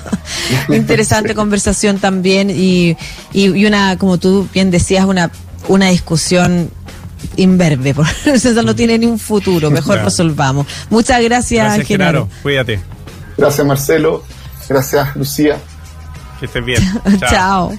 Interesante 0.70 1.34
conversación 1.34 1.98
también 1.98 2.48
y, 2.48 2.96
y, 3.34 3.66
una, 3.66 3.98
como 3.98 4.16
tú 4.16 4.48
bien 4.54 4.70
decías, 4.70 5.04
una, 5.04 5.30
una 5.68 5.90
discusión 5.90 6.70
inverbe, 7.36 7.92
porque 7.92 8.12
eso 8.32 8.62
no 8.62 8.74
tiene 8.74 8.96
ni 8.96 9.04
un 9.04 9.18
futuro, 9.18 9.70
mejor 9.70 9.98
resolvamos. 10.04 10.66
Muchas 10.88 11.22
gracias, 11.22 11.66
gracias 11.66 11.86
Genaro. 11.86 12.30
Cuídate. 12.42 12.80
Gracias 13.36 13.66
Marcelo, 13.66 14.24
gracias 14.66 15.14
Lucía. 15.16 15.58
Que 16.40 16.46
estés 16.46 16.64
bien. 16.64 16.82
Chao. 17.28 17.76